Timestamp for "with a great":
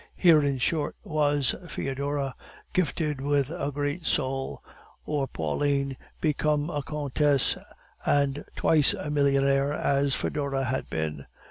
3.21-4.07